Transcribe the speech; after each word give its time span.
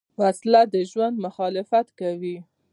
وسله 0.19 0.61
د 0.73 0.75
ژوند 0.89 1.15
مخالفت 1.25 1.87
کوي 1.99 2.37